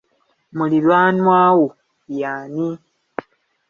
Muliraanwa 0.57 1.39
wo 1.57 1.65
ye 2.15 2.23
ani? 2.37 2.67